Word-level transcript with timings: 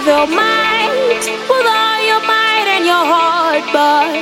with 0.00 0.08
your 0.08 0.26
with 0.26 1.66
all 1.66 2.00
your 2.08 2.22
might 2.24 2.68
and 2.76 2.86
your 2.86 3.04
heart, 3.04 3.64
but 3.68 4.16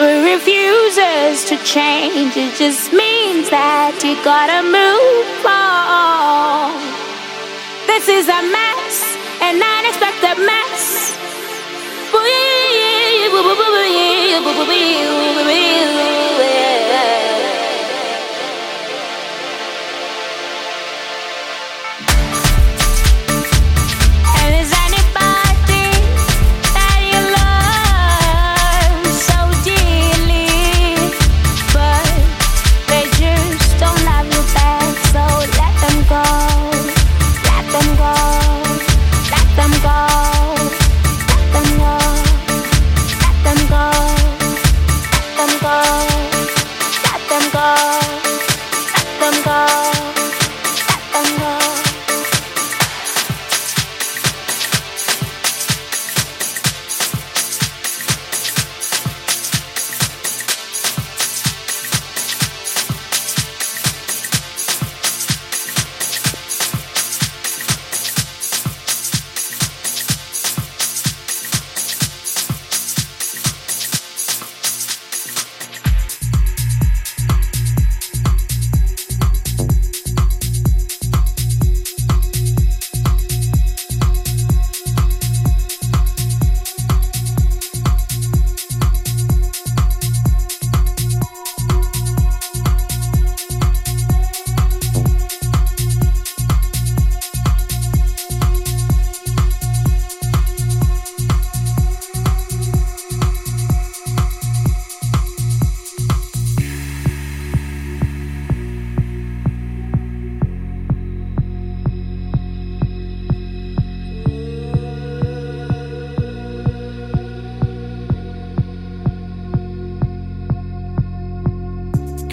it 0.00 0.24
refuses 0.32 1.44
to 1.50 1.56
change. 1.64 2.34
It 2.36 2.56
just 2.56 2.92
means 2.92 3.50
that 3.50 4.00
you 4.00 4.16
gotta 4.24 4.64
move 4.64 5.44
on. 5.44 6.72
This 7.88 8.08
is 8.08 8.26
a 8.28 8.40
mess, 8.40 8.94
an 9.44 9.60
unexpected 9.60 10.38
mess. 10.48 11.12
Boo-yee. 12.12 12.60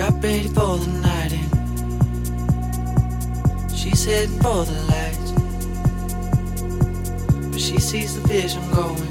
Got 0.08 0.24
ready 0.24 0.48
for 0.48 0.78
the 0.78 0.88
night. 1.02 1.34
She's 3.76 4.06
heading 4.06 4.40
for 4.40 4.64
the 4.64 4.72
lights. 4.88 5.32
But 7.52 7.60
she 7.60 7.78
sees 7.78 8.16
the 8.16 8.22
vision 8.26 8.62
going. 8.72 9.08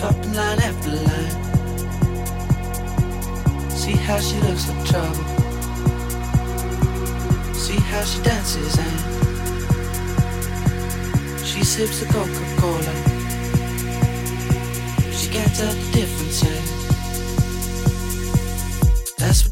Cupping 0.00 0.32
line 0.32 0.60
after 0.60 0.90
line. 0.90 1.32
See 3.68 3.96
how 3.96 4.20
she 4.20 4.40
looks 4.40 4.68
like 4.70 4.86
trouble. 4.86 5.24
See 7.52 7.80
how 7.90 8.04
she 8.04 8.22
dances 8.22 8.78
and 8.78 8.96
she 11.44 11.62
sips 11.62 12.00
the 12.00 12.06
Coca-Cola. 12.06 12.94
She 15.12 15.28
can't 15.28 15.54
tell 15.54 15.74
the 15.74 15.92
difference 15.92 16.42
yet. 16.42 16.62
That's 16.62 16.75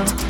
Huh? 0.00 0.29